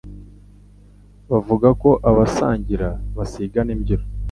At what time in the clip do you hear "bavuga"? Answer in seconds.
1.29-1.67